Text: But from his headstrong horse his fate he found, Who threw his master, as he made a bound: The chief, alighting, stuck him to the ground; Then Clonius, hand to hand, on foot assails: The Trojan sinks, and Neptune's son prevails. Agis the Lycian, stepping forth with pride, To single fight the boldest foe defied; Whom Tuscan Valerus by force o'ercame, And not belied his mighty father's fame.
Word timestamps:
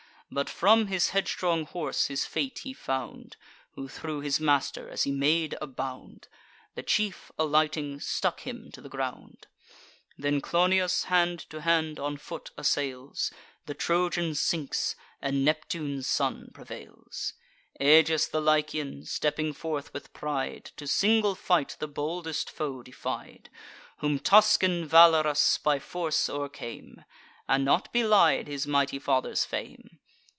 But 0.33 0.47
from 0.49 0.87
his 0.87 1.09
headstrong 1.09 1.65
horse 1.65 2.05
his 2.07 2.25
fate 2.25 2.59
he 2.59 2.71
found, 2.73 3.35
Who 3.73 3.89
threw 3.89 4.21
his 4.21 4.39
master, 4.39 4.87
as 4.89 5.03
he 5.03 5.11
made 5.11 5.57
a 5.59 5.67
bound: 5.67 6.29
The 6.73 6.83
chief, 6.83 7.33
alighting, 7.37 7.99
stuck 7.99 8.47
him 8.47 8.71
to 8.71 8.79
the 8.79 8.87
ground; 8.87 9.47
Then 10.17 10.39
Clonius, 10.39 11.03
hand 11.07 11.39
to 11.49 11.59
hand, 11.59 11.99
on 11.99 12.15
foot 12.15 12.51
assails: 12.57 13.31
The 13.65 13.73
Trojan 13.73 14.33
sinks, 14.33 14.95
and 15.21 15.43
Neptune's 15.43 16.07
son 16.07 16.51
prevails. 16.53 17.33
Agis 17.81 18.25
the 18.27 18.39
Lycian, 18.39 19.03
stepping 19.03 19.51
forth 19.51 19.91
with 19.93 20.13
pride, 20.13 20.71
To 20.77 20.87
single 20.87 21.35
fight 21.35 21.75
the 21.79 21.89
boldest 21.89 22.49
foe 22.49 22.81
defied; 22.83 23.49
Whom 23.97 24.17
Tuscan 24.17 24.85
Valerus 24.85 25.57
by 25.57 25.77
force 25.77 26.29
o'ercame, 26.29 27.03
And 27.49 27.65
not 27.65 27.91
belied 27.91 28.47
his 28.47 28.65
mighty 28.65 28.97
father's 28.97 29.43
fame. 29.43 29.97